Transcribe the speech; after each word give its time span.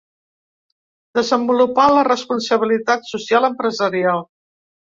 Desenvolupà 1.17 1.85
la 1.97 2.07
responsabilitat 2.09 3.07
social 3.13 3.49
empresarial. 3.53 4.29